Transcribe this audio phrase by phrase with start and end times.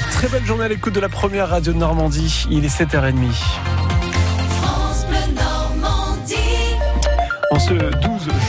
[0.00, 2.46] Très belle journée à l'écoute de la première radio de Normandie.
[2.50, 3.32] Il est 7h30.
[7.50, 7.82] En ce 12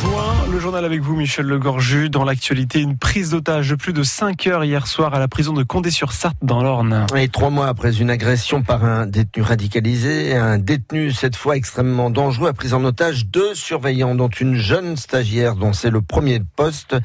[0.01, 0.18] juin,
[0.51, 2.09] le journal avec vous, Michel Legorju.
[2.09, 5.53] Dans l'actualité, une prise d'otage de plus de 5 heures hier soir à la prison
[5.53, 7.05] de Condé-sur-Sarthe dans l'Orne.
[7.15, 12.09] Et trois mois après une agression par un détenu radicalisé, un détenu cette fois extrêmement
[12.09, 16.39] dangereux a pris en otage deux surveillants, dont une jeune stagiaire dont c'est le premier
[16.55, 16.95] poste.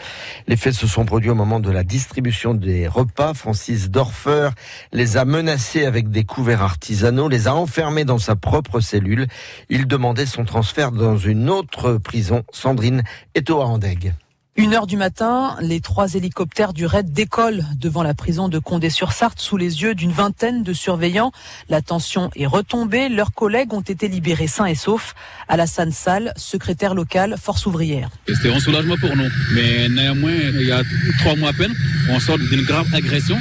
[0.46, 3.34] Les faits se sont produits au moment de la distribution des repas.
[3.34, 4.50] Francis Dorfer
[4.92, 9.26] les a menacés avec des couverts artisanaux, les a enfermés dans sa propre cellule.
[9.68, 12.42] Il demandait son transfert dans une autre prison.
[12.52, 13.02] Sandrine
[13.34, 14.14] est au Andeg.
[14.56, 19.40] Une heure du matin, les trois hélicoptères du raid décollent devant la prison de Condé-sur-Sarthe
[19.40, 21.32] sous les yeux d'une vingtaine de surveillants.
[21.68, 23.08] La tension est retombée.
[23.08, 25.16] Leurs collègues ont été libérés sains et saufs.
[25.48, 28.10] Alassane Sall, secrétaire local, Force ouvrière.
[28.28, 29.28] C'était un soulagement pour nous.
[29.54, 30.82] Mais néanmoins, il y a
[31.18, 31.74] trois mois à peine,
[32.10, 33.36] on sort d'une grave agression.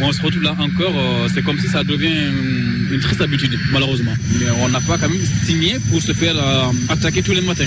[0.00, 0.96] On se retrouve là encore.
[0.96, 2.30] Euh, c'est comme si ça devient
[2.92, 4.14] une triste habitude, malheureusement.
[4.38, 7.66] Mais on n'a pas quand même signé pour se faire euh, attaquer tous les matins.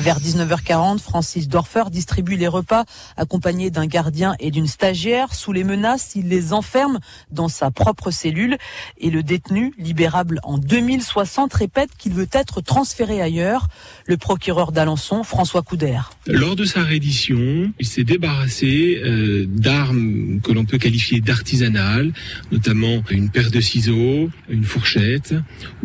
[0.00, 2.84] Vers 19h40, Francis Dorfer distribue les repas
[3.16, 5.32] accompagné d'un gardien et d'une stagiaire.
[5.32, 6.98] Sous les menaces, il les enferme
[7.30, 8.58] dans sa propre cellule
[8.98, 13.68] et le détenu, libérable en 2060, répète qu'il veut être transféré ailleurs.
[14.06, 16.00] Le procureur d'Alençon, François Couder.
[16.26, 22.12] Lors de sa reddition, il s'est débarrassé euh, d'armes que l'on peut qualifier d'artisanales,
[22.50, 25.36] notamment une paire de ciseaux, une fourchette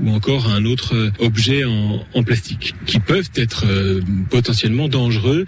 [0.02, 3.99] ou encore un autre objet en, en plastique qui peuvent être euh,
[4.30, 5.46] potentiellement dangereux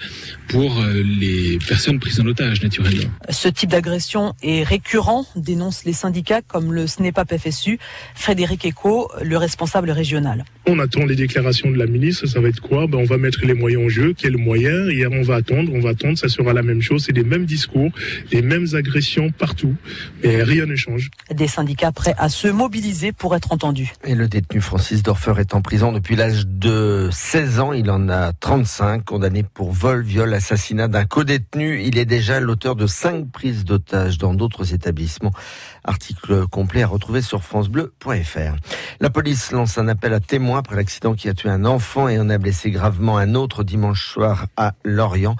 [0.47, 3.11] pour euh, les personnes prises en otage, naturellement.
[3.29, 7.79] Ce type d'agression est récurrent, dénoncent les syndicats comme le SNEPAP FSU.
[8.15, 10.43] Frédéric Eco, le responsable régional.
[10.67, 12.87] On attend les déclarations de la ministre, ça va être quoi?
[12.87, 14.89] Ben, On va mettre les moyens en jeu, quels moyens?
[14.91, 17.45] Et on va attendre, on va attendre, ça sera la même chose, c'est les mêmes
[17.45, 17.91] discours,
[18.31, 19.75] les mêmes agressions partout,
[20.23, 21.09] mais rien ne change.
[21.33, 23.93] Des syndicats prêts à se mobiliser pour être entendus.
[24.05, 28.09] Et le détenu Francis Dorfer est en prison depuis l'âge de 16 ans, il en
[28.09, 31.81] a 35, condamné pour vol, viol, assassinat d'un co-détenu.
[31.81, 35.31] Il est déjà l'auteur de cinq prises d'otages dans d'autres établissements.
[35.83, 38.55] Article complet à retrouver sur francebleu.fr.
[38.99, 42.19] La police lance un appel à témoins après l'accident qui a tué un enfant et
[42.19, 45.35] en a blessé gravement un autre dimanche soir à Lorient.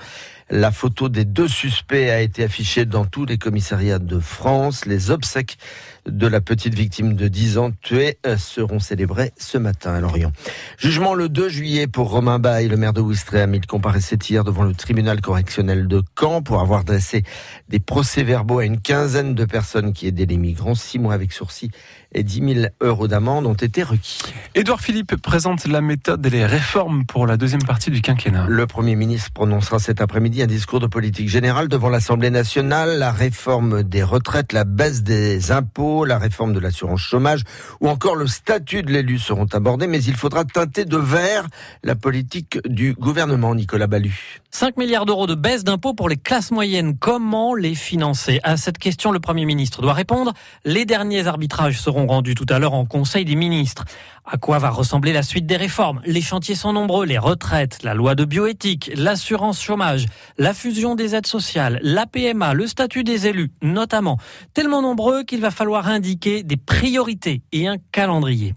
[0.53, 4.85] La photo des deux suspects a été affichée dans tous les commissariats de France.
[4.85, 5.57] Les obsèques
[6.05, 10.33] de la petite victime de 10 ans tuée euh, seront célébrées ce matin à Lorient.
[10.77, 13.55] Jugement le 2 juillet pour Romain Baye, le maire de Ouistreham.
[13.55, 17.23] Il comparaissait hier devant le tribunal correctionnel de Caen pour avoir dressé
[17.69, 20.75] des procès-verbaux à une quinzaine de personnes qui aidaient les migrants.
[20.75, 21.71] Six mois avec sourcil
[22.13, 24.19] et 10 000 euros d'amende ont été requis.
[24.53, 28.47] Édouard Philippe présente la méthode et les réformes pour la deuxième partie du quinquennat.
[28.49, 32.97] Le Premier ministre prononcera cet après-midi un discours de politique générale devant l'Assemblée nationale.
[32.97, 37.43] La réforme des retraites, la baisse des impôts, la réforme de l'assurance chômage
[37.79, 41.47] ou encore le statut de l'élu seront abordés, mais il faudra teinter de vert
[41.83, 44.41] la politique du gouvernement, Nicolas Ballu.
[44.51, 46.97] 5 milliards d'euros de baisse d'impôts pour les classes moyennes.
[46.97, 48.39] Comment les financer?
[48.43, 50.33] À cette question, le Premier ministre doit répondre.
[50.65, 53.85] Les derniers arbitrages seront rendu tout à l'heure en Conseil des ministres.
[54.25, 56.01] À quoi va ressembler la suite des réformes?
[56.05, 60.05] Les chantiers sont nombreux, les retraites, la loi de bioéthique, l'assurance chômage,
[60.37, 64.17] la fusion des aides sociales, la PMA, le statut des élus, notamment.
[64.53, 68.53] Tellement nombreux qu'il va falloir indiquer des priorités et un calendrier.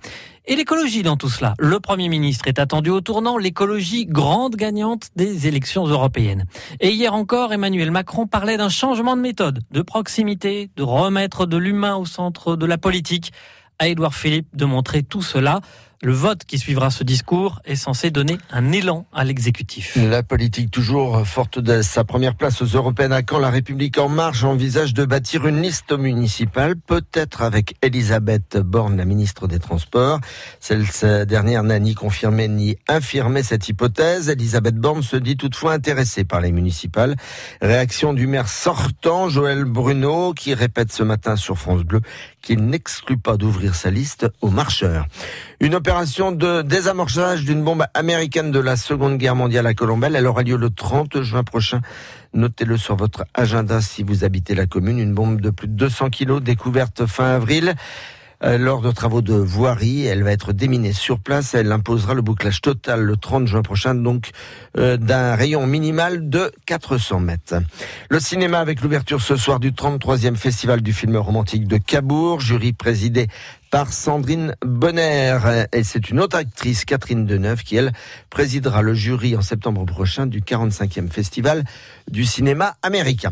[0.46, 1.54] Et l'écologie dans tout cela.
[1.58, 6.44] Le Premier ministre est attendu au tournant, l'écologie grande gagnante des élections européennes.
[6.80, 11.56] Et hier encore, Emmanuel Macron parlait d'un changement de méthode, de proximité, de remettre de
[11.56, 13.32] l'humain au centre de la politique.
[13.78, 15.60] À Édouard Philippe de montrer tout cela.
[16.04, 19.96] Le vote qui suivra ce discours est censé donner un élan à l'exécutif.
[19.96, 24.10] La politique toujours forte de sa première place aux européennes à quand la République en
[24.10, 30.20] marche envisage de bâtir une liste municipale, peut-être avec Elisabeth Borne, la ministre des Transports.
[30.60, 30.84] Celle
[31.24, 34.28] dernière n'a ni confirmé ni infirmé cette hypothèse.
[34.28, 37.16] Elisabeth Borne se dit toutefois intéressée par les municipales.
[37.62, 42.02] Réaction du maire sortant, Joël Bruno, qui répète ce matin sur France Bleu
[42.42, 45.06] qu'il n'exclut pas d'ouvrir sa liste aux marcheurs.
[45.94, 50.16] De désamorçage d'une bombe américaine de la Seconde Guerre mondiale à Colombelle.
[50.16, 51.82] Elle aura lieu le 30 juin prochain.
[52.32, 54.98] Notez-le sur votre agenda si vous habitez la commune.
[54.98, 57.76] Une bombe de plus de 200 kilos découverte fin avril.
[58.42, 60.04] Euh, lors de travaux de voirie.
[60.04, 61.54] Elle va être déminée sur place.
[61.54, 64.30] Elle imposera le bouclage total le 30 juin prochain, donc
[64.76, 67.54] euh, d'un rayon minimal de 400 mètres.
[68.10, 72.72] Le cinéma avec l'ouverture ce soir du 33e Festival du film romantique de Cabourg, jury
[72.72, 73.28] présidé
[73.74, 75.36] par Sandrine Bonner.
[75.72, 77.92] Et c'est une autre actrice, Catherine Deneuve, qui elle
[78.30, 81.64] présidera le jury en septembre prochain du 45e festival
[82.08, 83.30] du cinéma américain.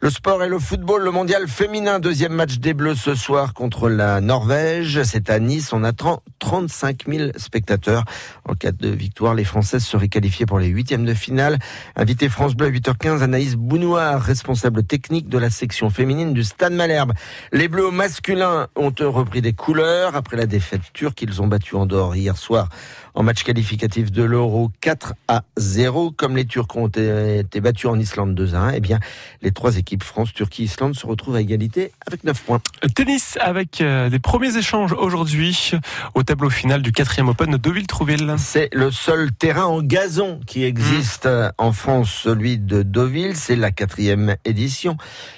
[0.00, 3.88] Le sport et le football, le mondial féminin, deuxième match des Bleus ce soir contre
[3.88, 5.00] la Norvège.
[5.04, 8.02] C'est à Nice, on attend 35 000 spectateurs.
[8.48, 11.60] En cas de victoire, les Françaises seraient qualifiées pour les huitièmes de finale.
[11.94, 16.72] Invité France Bleu à 8h15, Anaïs Bounoir, responsable technique de la section féminine du Stade
[16.72, 17.12] Malherbe.
[17.52, 21.22] Les Bleus masculins ont repris des couleurs après la défaite turque.
[21.22, 22.68] Ils ont battu Andorre hier soir
[23.14, 26.10] en match qualificatif de l'Euro 4 à 0.
[26.10, 28.98] Comme les Turcs ont été battus en Islande 2 à 1, eh bien,
[29.42, 32.60] les trois équipes France, Turquie, Islande se retrouvent à égalité avec 9 points.
[32.94, 35.72] Tennis avec euh, des premiers échanges aujourd'hui
[36.14, 38.34] au tableau final du quatrième Open de Deauville-Trouville.
[38.38, 41.52] C'est le seul terrain en gazon qui existe mmh.
[41.58, 43.36] en France, celui de Deauville.
[43.36, 44.96] C'est la quatrième édition.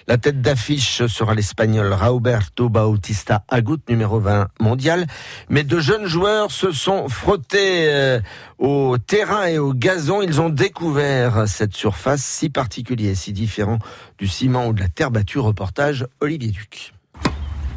[0.08, 5.06] La tête d'affiche sera l'Espagnol Roberto Bautista Agut, numéro 20 mondial.
[5.50, 8.20] Mais de jeunes joueurs se sont frottés euh,
[8.58, 13.78] au terrain et au gazon, ils ont découvert cette surface si particulière, si différent
[14.18, 15.38] du ciment ou de la terre battue.
[15.38, 16.92] Reportage Olivier Duc.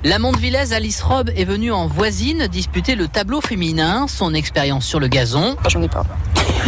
[0.04, 5.02] La Montevillaise Alice Robb est venue en voisine disputer le tableau féminin, son expérience sur
[5.02, 5.58] le gazon.
[5.68, 6.06] J'en ai pas.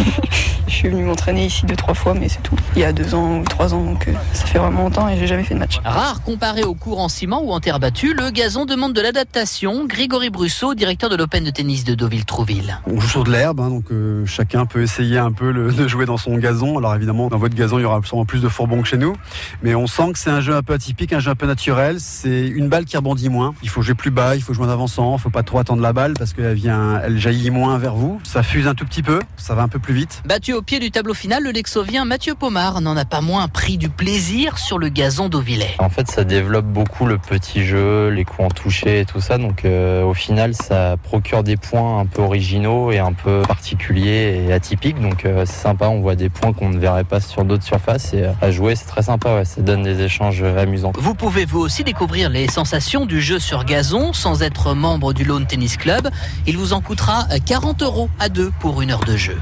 [0.72, 2.56] Je suis venu m'entraîner ici deux, trois fois, mais c'est tout.
[2.74, 5.18] Il y a deux ans ou trois ans, donc euh, ça fait vraiment longtemps et
[5.18, 5.78] j'ai jamais fait de match.
[5.84, 9.84] Rare comparé au cours en ciment ou en terre battue, le gazon demande de l'adaptation.
[9.86, 12.80] Grégory Brusseau, directeur de l'Open de tennis de Deauville-Trouville.
[12.86, 16.06] On joue sur de l'herbe, hein, donc euh, chacun peut essayer un peu de jouer
[16.06, 16.78] dans son gazon.
[16.78, 19.14] Alors évidemment, dans votre gazon, il y aura sûrement plus de fourbons que chez nous.
[19.62, 21.96] Mais on sent que c'est un jeu un peu atypique, un jeu un peu naturel.
[22.00, 23.54] C'est une balle qui rebondit moins.
[23.62, 25.82] Il faut jouer plus bas, il faut jouer en avançant, il faut pas trop attendre
[25.82, 28.18] la balle parce qu'elle vient, elle jaillit moins vers vous.
[28.24, 30.22] Ça fuse un tout petit peu, ça va un peu plus vite.
[30.26, 33.78] Battu au pied du tableau final, le Lexovien Mathieu Pomard n'en a pas moins pris
[33.78, 35.74] du plaisir sur le gazon d'Auvillais.
[35.78, 39.38] En fait, ça développe beaucoup le petit jeu, les coups en toucher et tout ça.
[39.38, 44.44] Donc euh, au final, ça procure des points un peu originaux et un peu particuliers
[44.46, 45.00] et atypiques.
[45.00, 48.14] Donc euh, c'est sympa, on voit des points qu'on ne verrait pas sur d'autres surfaces.
[48.14, 50.92] Et euh, à jouer, c'est très sympa, ça donne des échanges amusants.
[50.96, 55.24] Vous pouvez vous aussi découvrir les sensations du jeu sur gazon sans être membre du
[55.24, 56.08] Lawn Tennis Club.
[56.46, 59.38] Il vous en coûtera 40 euros à deux pour une heure de jeu.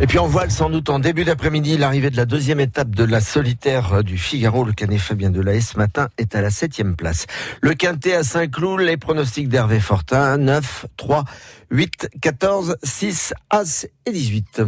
[0.00, 3.02] Et puis on voit sans doute en début d'après-midi l'arrivée de la deuxième étape de
[3.02, 4.64] la solitaire du Figaro.
[4.64, 7.26] Le canet Fabien Delahaye ce matin est à la septième place.
[7.62, 11.24] Le quintet à Saint-Cloud, les pronostics d'Hervé Fortin, 9, 3,
[11.72, 14.62] 8, 14, 6, As et 18.